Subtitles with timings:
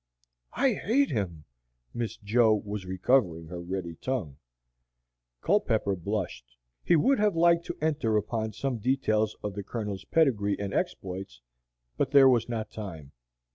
[0.55, 1.43] "I hate him!"
[1.93, 4.37] Miss Jo was recovering her ready tongue.
[5.41, 6.57] Culpepper blushed.
[6.83, 11.39] He would have liked to enter upon some details of the Colonel's pedigree and exploits,
[11.97, 13.11] but there was not time.